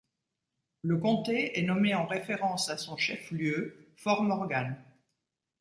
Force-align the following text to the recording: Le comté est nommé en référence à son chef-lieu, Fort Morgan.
Le 0.81 0.97
comté 0.97 1.59
est 1.59 1.61
nommé 1.61 1.93
en 1.93 2.07
référence 2.07 2.71
à 2.71 2.77
son 2.77 2.97
chef-lieu, 2.97 3.91
Fort 3.97 4.23
Morgan. 4.23 4.75